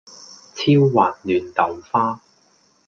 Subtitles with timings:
[0.55, 2.19] 超滑嫩豆花